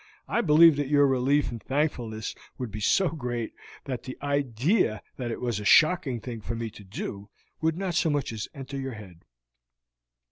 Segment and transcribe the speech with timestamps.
[0.27, 3.53] I believe that your relief and thankfulness would be so great
[3.85, 7.29] that the idea that it was a shocking thing for me to do
[7.61, 9.23] would not as much as enter your head."